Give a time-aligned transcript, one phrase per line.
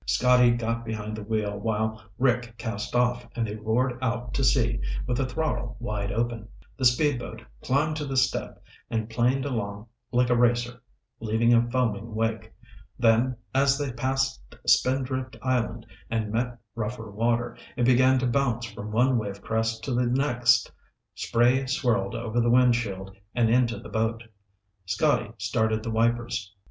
[0.07, 4.81] Scotty got behind the wheel while Rick cast off and they roared out to sea
[5.05, 6.47] with the throttle wide open.
[6.75, 10.81] The speedboat climbed to the step and planed along like a racer,
[11.19, 12.51] leaving a foaming wake.
[12.97, 18.91] Then, as they passed Spindrift Island and met rougher water, it began to bounce from
[18.91, 20.71] one wave crest to the next.
[21.13, 24.23] Spray swirled over the windshield and into the boat.
[24.87, 26.55] Scotty started the wipers.